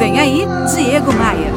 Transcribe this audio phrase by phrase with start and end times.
[0.00, 1.52] Vem aí, Diego Maia.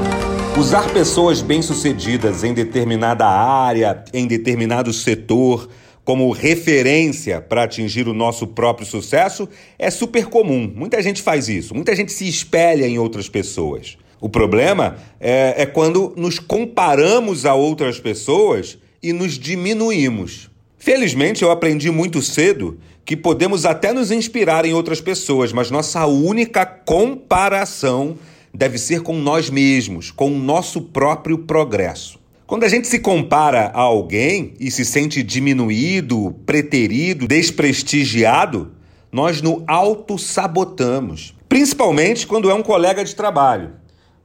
[0.59, 5.69] Usar pessoas bem-sucedidas em determinada área, em determinado setor,
[6.03, 9.47] como referência para atingir o nosso próprio sucesso
[9.79, 10.69] é super comum.
[10.75, 13.97] Muita gente faz isso, muita gente se espelha em outras pessoas.
[14.19, 20.51] O problema é, é quando nos comparamos a outras pessoas e nos diminuímos.
[20.77, 26.05] Felizmente, eu aprendi muito cedo que podemos até nos inspirar em outras pessoas, mas nossa
[26.05, 28.17] única comparação
[28.53, 32.19] deve ser com nós mesmos, com o nosso próprio progresso.
[32.45, 38.71] Quando a gente se compara a alguém e se sente diminuído, preterido, desprestigiado,
[39.11, 41.33] nós no auto-sabotamos.
[41.49, 43.71] Principalmente quando é um colega de trabalho.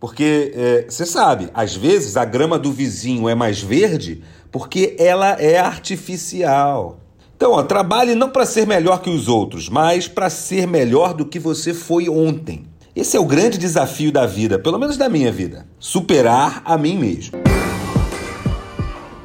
[0.01, 0.53] Porque
[0.89, 5.59] você é, sabe, às vezes a grama do vizinho é mais verde porque ela é
[5.59, 7.01] artificial.
[7.37, 11.25] Então, ó, trabalhe não para ser melhor que os outros, mas para ser melhor do
[11.25, 12.67] que você foi ontem.
[12.99, 16.99] Esse é o grande desafio da vida, pelo menos da minha vida: superar a mim
[16.99, 17.39] mesmo.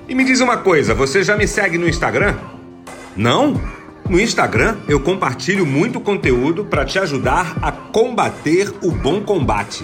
[0.07, 2.35] E me diz uma coisa, você já me segue no Instagram?
[3.17, 3.59] Não?
[4.07, 9.83] No Instagram eu compartilho muito conteúdo para te ajudar a combater o bom combate.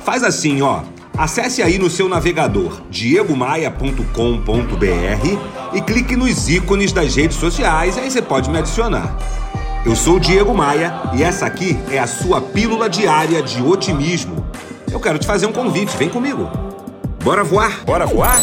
[0.00, 0.82] Faz assim, ó.
[1.16, 8.20] Acesse aí no seu navegador diegomaia.com.br e clique nos ícones das redes sociais, aí você
[8.20, 9.41] pode me adicionar.
[9.84, 14.46] Eu sou o Diego Maia e essa aqui é a sua pílula diária de otimismo.
[14.92, 16.48] Eu quero te fazer um convite, vem comigo.
[17.24, 17.84] Bora voar?
[17.84, 18.40] Bora voar?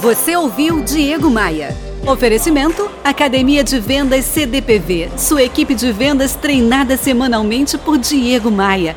[0.00, 1.76] Você ouviu Diego Maia.
[2.06, 5.10] Oferecimento: Academia de Vendas CDPV.
[5.18, 8.96] Sua equipe de vendas treinada semanalmente por Diego Maia.